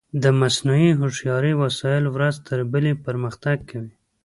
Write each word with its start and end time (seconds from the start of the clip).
د 0.23 0.25
مصنوعي 0.41 0.89
هوښیارۍ 0.99 1.53
وسایل 1.63 2.05
ورځ 2.15 2.35
تر 2.47 2.59
بلې 2.71 2.93
پرمختګ 3.05 3.57
کوي. 3.69 3.91